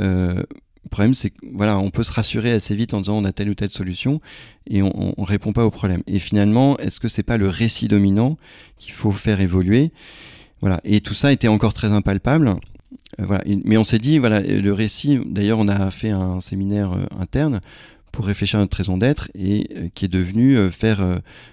[0.00, 0.42] Euh,
[0.84, 3.32] le problème, c'est que voilà, on peut se rassurer assez vite en disant on a
[3.32, 4.20] telle ou telle solution
[4.68, 6.02] et on, ne répond pas au problème.
[6.06, 8.36] Et finalement, est-ce que c'est pas le récit dominant
[8.78, 9.90] qu'il faut faire évoluer?
[10.60, 10.80] Voilà.
[10.84, 12.54] Et tout ça était encore très impalpable.
[13.18, 13.42] Euh, voilà.
[13.64, 15.18] mais on s'est dit voilà, le récit.
[15.26, 17.60] D'ailleurs, on a fait un séminaire euh, interne
[18.16, 21.06] pour réfléchir à notre raison d'être et euh, qui est devenu faire,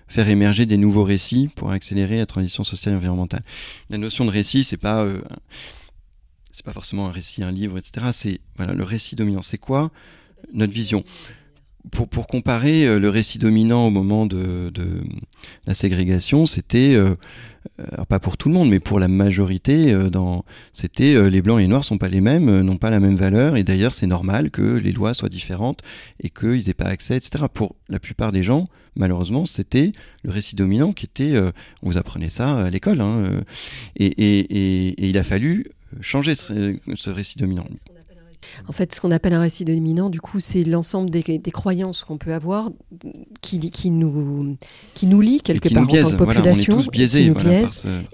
[0.08, 3.44] faire émerger des nouveaux récits pour accélérer la transition sociale et environnementale.
[3.90, 5.06] La notion de récit, c'est pas
[6.54, 8.08] c'est pas forcément un récit, un livre, etc.
[8.14, 9.42] C'est voilà le récit dominant.
[9.42, 9.92] C'est quoi
[10.54, 11.04] notre vision?
[11.92, 15.04] Pour, pour, comparer euh, le récit dominant au moment de, de
[15.68, 17.16] la ségrégation, c'était euh,
[18.08, 21.64] pas pour tout le monde, mais pour la majorité, euh, dans c'était les blancs et
[21.64, 24.50] les noirs sont pas les mêmes, n'ont pas la même valeur, et d'ailleurs c'est normal
[24.50, 25.82] que les lois soient différentes
[26.22, 27.46] et qu'ils aient pas accès, etc.
[27.54, 29.92] Pour la plupart des gens, malheureusement, c'était
[30.24, 31.38] le récit dominant qui était,
[31.82, 33.44] on vous apprenait ça à l'école, hein,
[33.98, 35.68] et, et, et, et, il a fallu
[36.02, 37.66] changer ce, récit dominant.
[38.68, 42.18] En fait, ce qu'on appelle un récit dominant, du coup, c'est l'ensemble des, croyances qu'on
[42.18, 42.72] peut avoir
[43.42, 44.58] qui, qui, nous,
[44.94, 46.80] qui nous lie quelque part en tant que population,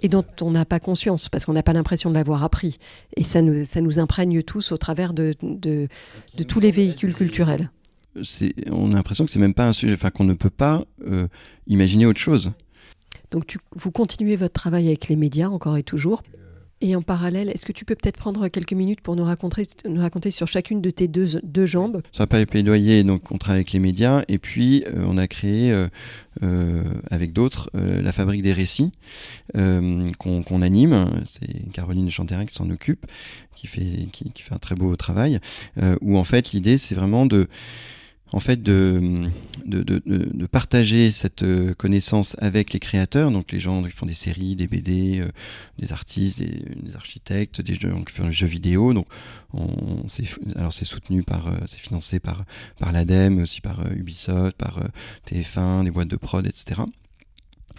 [0.02, 2.80] et dont on n'a pas conscience parce qu'on n'a pas l'impression de l'avoir appris.
[3.16, 5.88] Et ça nous, ça nous imprègne tous au travers de, de,
[6.48, 7.70] tous les véhicules culturels.
[8.72, 11.28] On a l'impression que c'est même pas un sujet, enfin qu'on ne peut pas euh,
[11.68, 12.52] imaginer autre chose.
[13.32, 16.24] Donc vous continuez votre travail avec les médias encore et toujours.
[16.82, 20.00] Et en parallèle, est-ce que tu peux peut-être prendre quelques minutes pour nous raconter, nous
[20.00, 22.02] raconter sur chacune de tes deux, deux jambes?
[22.14, 25.74] Ça pas plaidoyer, donc on travaille avec les médias, et puis euh, on a créé
[25.74, 25.88] euh,
[26.42, 28.92] euh, avec d'autres la Fabrique des récits
[29.54, 31.24] qu'on anime.
[31.26, 33.06] C'est Caroline de qui s'en occupe,
[33.56, 35.40] qui fait, qui, fait un très beau travail,
[36.02, 37.48] où en fait l'idée c'est vraiment de
[38.32, 39.30] en fait de,
[39.66, 44.14] de, de, partager cette euh, connaissance avec les créateurs, donc les gens qui font des
[44.14, 45.30] séries, des BD, euh,
[45.80, 48.94] des artistes, des, architectes, des gens qui font des jeux vidéo.
[48.94, 49.08] Donc,
[49.54, 50.04] on,
[50.56, 52.46] alors c'est soutenu par, euh, c'est financé par
[52.78, 54.80] par l'ADEME, aussi par Ubisoft, par
[55.28, 56.82] TF1, les boîtes de prod, etc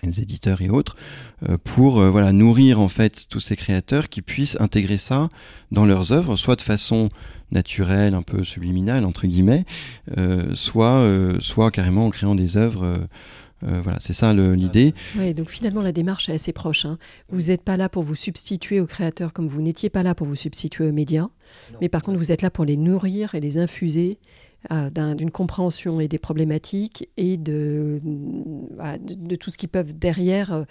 [0.03, 0.97] les éditeurs et autres,
[1.65, 5.29] pour voilà nourrir en fait tous ces créateurs qui puissent intégrer ça
[5.73, 7.09] dans leurs œuvres, soit de façon
[7.53, 9.65] naturel, un peu subliminal entre guillemets,
[10.19, 12.85] euh, soit, euh, soit carrément en créant des œuvres.
[12.85, 14.95] Euh, voilà, c'est ça l'idée.
[15.19, 16.87] Oui, donc finalement la démarche est assez proche.
[16.87, 16.99] Hein.
[17.29, 20.27] Vous n'êtes pas là pour vous substituer aux créateurs comme vous n'étiez pas là pour
[20.27, 21.29] vous substituer aux médias,
[21.81, 24.19] mais par contre vous êtes là pour les nourrir et les infuser
[24.71, 30.67] d'une compréhension et des problématiques et de, de, tout ce qu'ils peuvent derrière,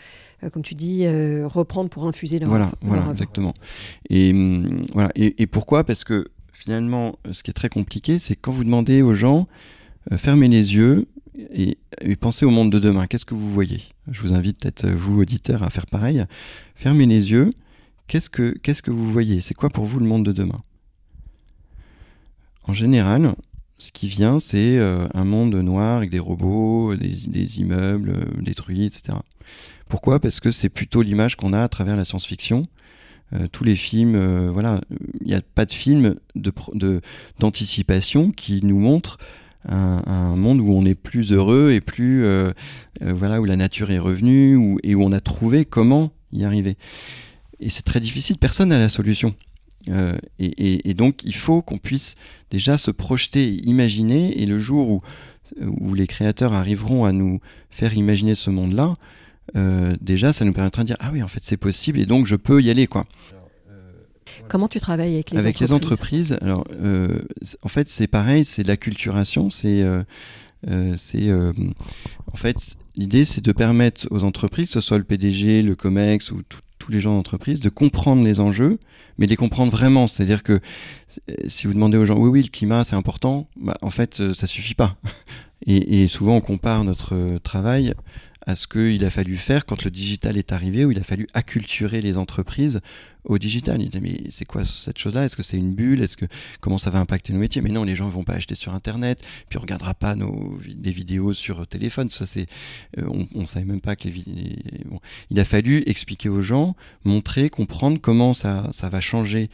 [0.51, 1.07] comme tu dis,
[1.45, 3.53] reprendre pour infuser leur Voilà, voilà exactement.
[4.09, 5.09] Et, hum, voilà.
[5.15, 5.83] Et, et pourquoi?
[5.83, 6.25] Parce que
[6.59, 9.47] finalement, euh, ce qui est très compliqué, c'est quand vous demandez aux gens,
[10.11, 11.07] euh, fermez les yeux
[11.53, 11.77] et,
[12.19, 13.07] pensez au monde de demain.
[13.07, 13.81] Qu'est-ce que vous voyez?
[14.11, 16.25] Je vous invite peut-être, euh, vous, auditeurs, à faire pareil.
[16.75, 17.51] Fermez les yeux.
[18.07, 19.39] Qu'est-ce que, qu'est-ce que vous voyez?
[19.39, 20.61] C'est quoi pour vous le monde de demain?
[22.65, 23.35] En général,
[23.79, 29.17] ce qui vient, c'est un monde noir avec des robots, des, immeubles détruits, etc.
[29.87, 30.19] Pourquoi?
[30.19, 32.67] Parce que c'est plutôt l'image qu'on a à travers la science-fiction.
[33.33, 34.81] Euh, tous les films, euh, voilà,
[35.21, 36.15] il n'y a pas de film
[37.39, 39.17] d'anticipation qui nous montre
[39.67, 42.51] un, monde où on est plus heureux et plus euh,
[43.01, 46.77] voilà où la nature est revenue et où on a trouvé comment y arriver.
[47.59, 49.35] Et c'est très difficile, personne n'a la solution.
[50.39, 52.15] Et, et, donc il faut qu'on puisse
[52.51, 55.01] déjà se projeter, imaginer, et le jour où,
[55.61, 58.95] où les créateurs arriveront à nous faire imaginer ce monde-là,
[59.55, 62.25] euh, déjà, ça nous permettra de dire ah oui, en fait, c'est possible et donc
[62.25, 63.05] je peux y aller, quoi.
[64.47, 67.19] Comment tu travailles avec les avec entreprises les entreprises, alors euh,
[67.61, 70.03] en fait, c'est pareil, c'est de l'acculturation, c'est euh,
[70.97, 75.75] c'est en fait l'idée, c'est de permettre aux entreprises, que ce soit le PDG, le
[75.75, 76.41] Comex ou
[76.91, 78.79] les gens d'entreprise, de comprendre les enjeux,
[79.17, 80.07] mais de les comprendre vraiment.
[80.07, 80.59] C'est-à-dire que
[81.47, 84.47] si vous demandez aux gens, oui, oui, le climat, c'est important, bah, en fait, ça
[84.47, 84.95] suffit pas.
[85.65, 87.93] Et, et, souvent, on compare notre travail
[88.47, 91.27] à ce qu'il a fallu faire quand le digital est arrivé, où il a fallu
[91.33, 92.79] acculturer les entreprises
[93.25, 93.81] au digital.
[93.81, 95.25] Il dit, mais c'est quoi cette chose-là?
[95.25, 96.01] Est-ce que c'est une bulle?
[96.01, 96.25] Est-ce que
[96.59, 97.61] comment ça va impacter nos métiers?
[97.61, 100.91] Mais non, les gens vont pas acheter sur Internet, puis on regardera pas nos des
[100.91, 102.09] vidéos sur téléphone.
[102.09, 102.47] Ça c'est,
[102.97, 104.13] euh, on, on savait même pas que les,
[104.85, 104.99] bon.
[105.29, 109.49] Il a fallu expliquer aux gens, montrer, comprendre comment ça ça va changer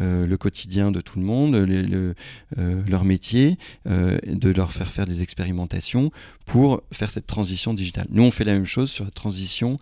[0.00, 2.14] euh, le quotidien de tout le monde, euh,
[2.88, 6.10] leur métier, de leur faire faire des expérimentations
[6.44, 8.06] pour faire cette transition digitale.
[8.10, 9.78] Nous, on fait la même chose sur la transition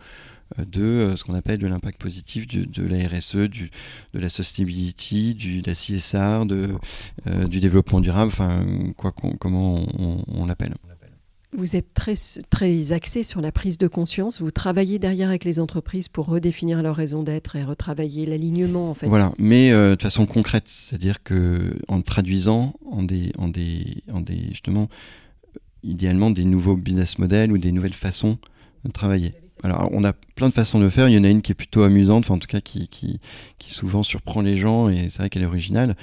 [0.64, 3.70] de ce qu'on appelle de l'impact positif de la RSE, du,
[4.14, 6.68] de la sustainability, du, de la CSR, de,
[7.46, 8.64] du développement durable, enfin
[8.96, 10.74] quoi comment on, l'appelle.
[11.52, 12.14] vous êtes très,
[12.48, 14.40] très axé sur la prise de conscience.
[14.40, 18.94] Vous travaillez derrière avec les entreprises pour redéfinir leur raison d'être et retravailler l'alignement, en
[18.94, 19.08] fait.
[19.08, 24.20] Voilà, mais euh, de façon concrète, c'est-à-dire que en traduisant en des, en des, en
[24.20, 24.88] des justement,
[25.82, 28.38] idéalement des nouveaux business models ou des nouvelles façons
[28.84, 29.34] de travailler.
[29.62, 31.08] Alors, on a plein de façons de le faire.
[31.08, 33.20] Il y en a une qui est plutôt amusante, enfin, en tout cas qui, qui,
[33.58, 35.96] qui souvent surprend les gens et c'est vrai qu'elle est originale.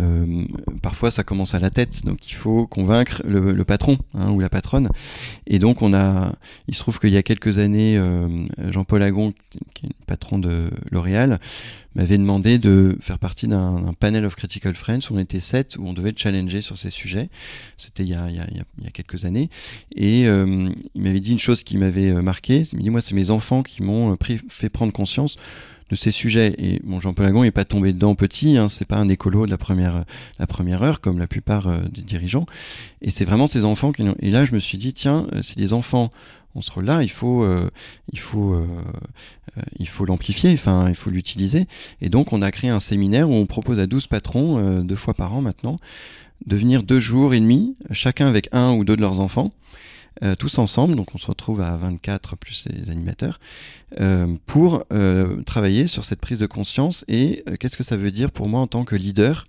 [0.00, 0.44] Euh,
[0.82, 4.48] parfois, ça commence à la tête, donc il faut convaincre le, patron hein, ou la
[4.48, 4.90] patronne.
[5.46, 6.34] Et donc, on a,
[6.68, 9.32] il se trouve qu'il y a quelques années, euh, Jean-Paul Agon,
[9.74, 11.40] qui est le patron de L'Oréal,
[11.94, 15.86] m'avait demandé de faire partie d'un panel of critical friends où on était sept, où
[15.86, 17.30] on devait challenger sur ces sujets.
[17.78, 18.46] C'était il, il,
[18.78, 19.48] il, y a quelques années.
[19.94, 22.64] Et euh, il m'avait dit une chose qui m'avait marqué.
[22.72, 24.16] Il m'a dit, moi, c'est mes enfants qui m'ont
[24.48, 25.36] fait prendre conscience
[25.90, 26.54] de ces sujets.
[26.58, 29.58] Et bon, Jean-Paul n'est pas tombé dedans petit, hein, c'est pas un écolo de la
[29.58, 30.04] première,
[30.38, 32.46] la première heure, comme la plupart euh, des dirigeants.
[33.02, 34.04] Et c'est vraiment ces enfants qui.
[34.20, 36.10] Et là, je me suis dit, tiens, euh, si les enfants
[36.54, 37.68] on se là, il faut, euh,
[38.14, 38.58] il faut,
[39.78, 41.66] il faut l'amplifier, enfin, il faut l'utiliser.
[42.00, 45.12] Et donc, on a créé un séminaire où on propose à 12 patrons, deux fois
[45.12, 45.76] par an maintenant,
[46.46, 49.52] de venir deux jours et demi, chacun avec un ou deux de leurs enfants,
[50.22, 53.38] euh, tous ensemble, donc on se retrouve à 24 plus les animateurs,
[54.00, 58.30] euh, pour euh, travailler sur cette prise de conscience et qu'est-ce que ça veut dire
[58.30, 59.46] pour moi en tant que leader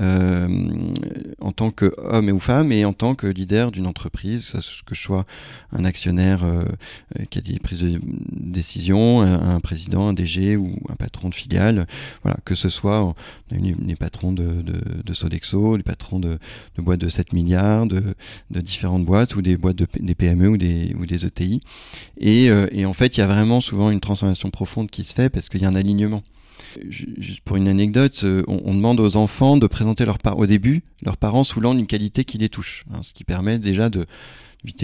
[0.00, 4.56] en tant qu'homme ou femme et en tant que leader d'une entreprise,
[4.86, 5.26] que je sois
[5.72, 6.64] un actionnaire euh,
[7.30, 8.00] qui a des prises de
[8.32, 11.86] décision, un, président, un DG ou un patron de filiale,
[12.22, 13.14] voilà, que ce soit
[13.50, 16.38] les patrons de, de, de, Sodexo, les patrons de,
[16.78, 18.02] boîtes de 7 milliards, de,
[18.50, 19.76] différentes boîtes ou des boîtes
[20.16, 21.60] PME ou des, ou des ETI.
[22.18, 25.14] Et, euh, et en fait, il y a vraiment souvent une transformation profonde qui se
[25.14, 26.22] fait parce qu'il y a un alignement.
[26.88, 31.16] Juste pour une anecdote, euh, on, demande aux enfants de présenter leur au début leurs
[31.16, 34.04] parents sous l'angle d'une qualité qui les touche, hein, ce qui permet déjà de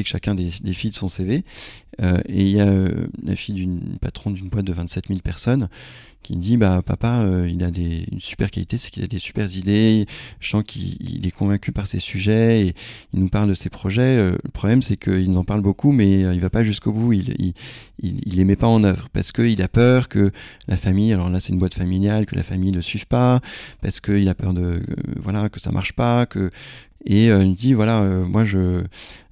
[0.02, 1.44] que chacun des, des de son CV.
[2.00, 5.20] Euh, et il y a euh, la fille d'une patronne d'une boîte de 27 000
[5.20, 5.68] personnes
[6.22, 9.18] qui dit bah papa euh, il a des une super qualité c'est qu'il a des
[9.18, 10.06] super idées.
[10.40, 12.74] Je sens qu'il est convaincu par ses sujets et
[13.12, 14.18] il nous parle de ses projets.
[14.18, 17.12] Euh, le problème c'est qu'il en parle beaucoup mais euh, il va pas jusqu'au bout.
[17.12, 17.54] Il, il,
[18.02, 20.30] il, il, les met pas en œuvre parce qu'il a peur que
[20.68, 23.40] la famille alors là c'est une boîte familiale que la famille le suive pas
[23.80, 24.82] parce qu'il a peur de
[25.16, 26.50] voilà que ça marche pas que
[27.04, 28.84] et il dit voilà moi je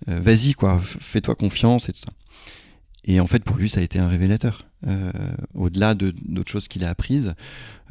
[0.06, 2.12] vas-y quoi fais-toi confiance et tout ça
[3.04, 4.66] et en fait, pour lui, ça a été un révélateur.
[4.86, 5.12] Euh,
[5.54, 7.34] au-delà de d'autres choses qu'il a apprises,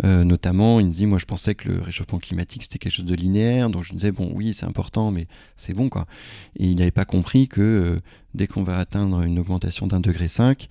[0.04, 3.06] euh, notamment, il me dit, moi, je pensais que le réchauffement climatique c'était quelque chose
[3.06, 6.06] de linéaire, donc je me disais, bon, oui, c'est important, mais c'est bon, quoi.
[6.58, 8.00] Et il n'avait pas compris que euh,
[8.34, 10.68] dès qu'on va atteindre une augmentation d'un degré 5,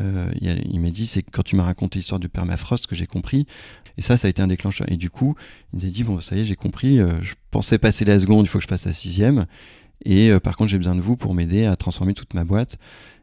[0.00, 3.46] euh, il, m'a dit, c'est quand tu m'as raconté l'histoire du permafrost que j'ai compris.
[3.98, 4.90] Et ça, ça a été un déclencheur.
[4.90, 5.34] Et du coup,
[5.72, 6.96] il m'a dit, bon, ça y est, j'ai compris.
[6.96, 9.44] je pensais passer la seconde, il faut que je passe la sixième.
[10.06, 12.78] Et par contre, j'ai besoin de vous pour m'aider à transformer toute ma boîte.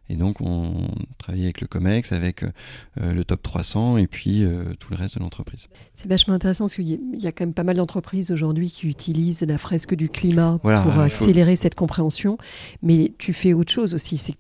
[0.09, 0.87] Et donc, on
[1.19, 5.15] travaillait avec le COMEX, avec euh, le top 300 et puis euh, tout le reste
[5.15, 5.67] de l'entreprise.
[5.95, 9.41] C'est vachement intéressant parce qu'il y a quand même pas mal d'entreprises aujourd'hui qui utilisent
[9.41, 12.37] la fresque du climat pour accélérer cette compréhension.
[12.81, 14.17] Mais tu fais autre chose aussi.
[14.17, 14.35] C'est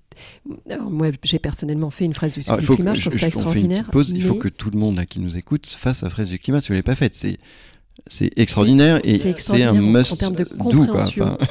[0.81, 3.89] moi, j'ai personnellement fait une fresque du, climat, je trouve ça extraordinaire.
[4.09, 6.67] Il faut que tout le monde qui nous écoute fasse la fresque du climat si
[6.67, 7.15] vous ne l'avez pas faite.
[7.15, 11.37] C'est extraordinaire et c'est un must en termes de compréhension.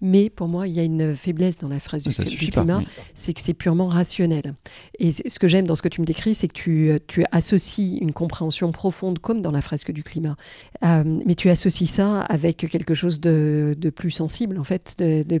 [0.00, 2.12] Mais pour moi, il y a une faiblesse dans la phrase du,
[2.50, 2.82] climat,
[3.14, 4.54] c'est que c'est purement rationnel.
[4.98, 7.98] Et ce que j'aime dans ce que tu me décris, c'est que tu, tu, associes
[8.00, 10.36] une compréhension profonde, comme dans la fresque du climat,
[10.84, 15.40] euh, mais tu associes ça avec quelque chose de, de plus sensible, en fait, de,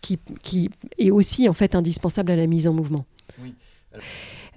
[0.00, 3.06] qui, qui, est aussi en fait indispensable à la mise en mouvement.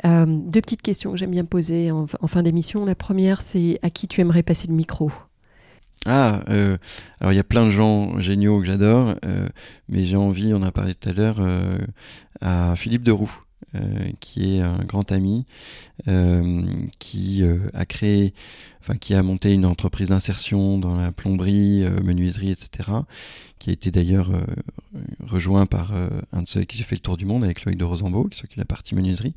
[0.06, 2.84] Euh, deux petites questions que j'aime bien poser en fin d'émission.
[2.86, 5.12] La première, c'est à qui tu aimerais passer le micro?
[6.06, 6.78] Ah, euh,
[7.20, 9.48] alors il y a plein de gens géniaux que j'adore, euh,
[9.90, 11.80] mais j'ai envie, on a parlé tout à l'heure, euh,
[12.42, 13.32] à Philippe Deroux,
[14.22, 15.46] qui est un grand ami,
[17.00, 18.34] qui a créé,
[18.86, 22.90] enfin qui a monté une entreprise d'insertion dans la plomberie, menuiserie, etc.,
[23.58, 24.30] qui a été d'ailleurs
[25.26, 25.94] rejoint par
[26.32, 28.38] un de ceux qui s'est fait le tour du monde avec Loïc de Rosambeau, qui
[28.38, 29.34] s'occupe de la partie menuiserie,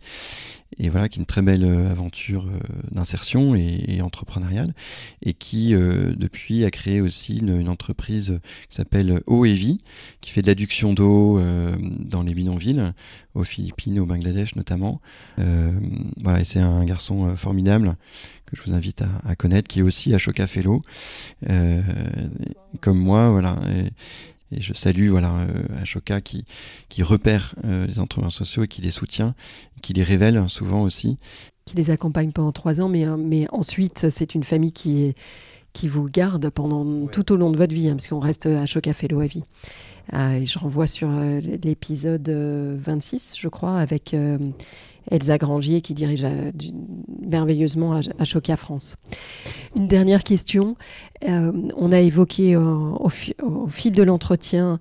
[0.76, 2.58] et voilà, qui est une très belle euh, aventure euh,
[2.92, 4.74] d'insertion et, entrepreneuriale,
[5.22, 9.80] et qui euh, depuis a créé aussi une, entreprise qui s'appelle Eau et Vie,
[10.20, 11.40] qui fait de l'adduction d'eau
[12.00, 12.92] dans les bidonvilles,
[13.34, 15.00] aux Philippines, au Bangladesh notamment.
[15.36, 17.96] voilà, et c'est un garçon formidable
[18.50, 20.82] que je vous invite à, connaître, qui est aussi à Fellow,
[22.80, 23.58] comme moi, voilà.
[24.50, 26.44] Et je salue voilà euh, Ashoka qui
[26.88, 29.34] qui repère euh, les entrepreneurs sociaux et qui les soutient,
[29.82, 31.18] qui les révèle souvent aussi.
[31.66, 35.14] Qui les accompagne pendant trois ans, mais mais ensuite c'est une famille qui est
[35.72, 38.66] qui vous garde pendant tout au long de votre vie, hein, parce qu'on reste à
[38.66, 39.44] Choc Café à vie.
[40.12, 44.14] et je renvoie sur l'épisode 26, je crois, avec
[45.10, 46.26] Elsa Grangier qui dirige
[47.20, 48.96] merveilleusement à, à Choca France.
[49.76, 50.76] Une dernière question.
[51.22, 54.78] on a évoqué au, fil de l'entretien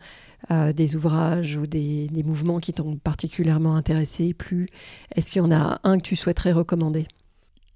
[0.49, 4.67] des ouvrages ou des, mouvements qui t'ont particulièrement intéressé, plus.
[5.15, 7.07] Est-ce qu'il y en a un que tu souhaiterais recommander?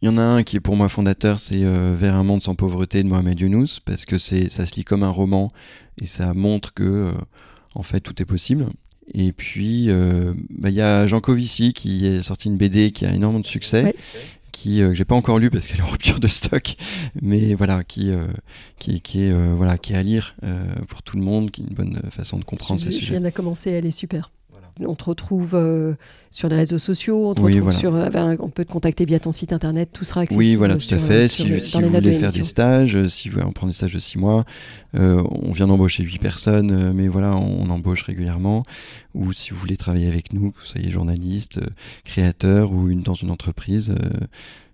[0.01, 2.41] Il y en a un qui est pour moi fondateur, c'est euh, Vers un monde
[2.41, 5.51] sans pauvreté de Mohamed Younous, parce que c'est, ça se lit comme un roman
[6.01, 7.11] et ça montre que, euh,
[7.75, 8.65] en fait, tout est possible.
[9.13, 13.05] Et puis, euh, bah, il y a Jean Covici qui est sorti une BD qui
[13.05, 13.93] a énormément de succès
[14.51, 16.75] qui euh, j'ai pas encore lu parce qu'elle est en rupture de stock,
[17.21, 18.11] mais voilà, qui
[18.79, 20.35] qui, qui est voilà, qui est à lire
[20.87, 23.05] pour tout le monde, qui est une bonne façon de comprendre ces sujets.
[23.05, 24.29] Je viens de commencer, elle est super.
[24.86, 25.93] On te retrouve euh,
[26.29, 29.32] sur les réseaux sociaux, on, te retrouve sur, euh, on peut te contacter via ton
[29.32, 30.43] site internet, tout sera accessible.
[30.43, 31.27] Oui, voilà, tout à fait.
[31.27, 34.17] si, vous voulez faire des stages, euh, si vous voulez prendre des stages de six
[34.17, 34.45] mois,
[34.93, 38.63] on vient d'embaucher huit personnes, mais voilà, on, embauche régulièrement.
[39.13, 41.59] Ou si vous voulez travailler avec nous, que vous soyez journaliste,
[42.03, 43.95] créateur ou une, dans une entreprise,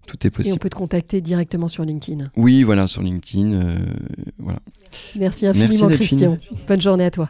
[0.07, 0.49] tout est possible.
[0.49, 2.31] Et on peut te contacter directement sur LinkedIn.
[2.35, 3.75] Oui, voilà, sur LinkedIn.
[4.39, 4.59] voilà.
[5.15, 6.37] Merci infiniment, Christian.
[6.67, 7.29] Bonne journée à toi.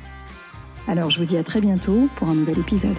[0.87, 2.97] Alors je vous dis à très bientôt pour un nouvel épisode.